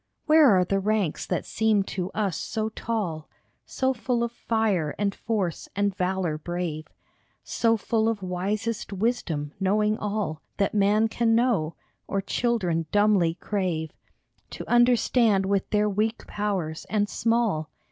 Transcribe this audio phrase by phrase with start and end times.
[0.25, 3.29] Where are the ranks that seemed to us so tall,
[3.67, 6.87] So full of fire and force and valor brave,
[7.43, 11.75] So full of wisest wisdom, knowing all That man can know,
[12.07, 13.91] or children dumbly crave
[14.49, 17.69] To understand with their weak powers, and small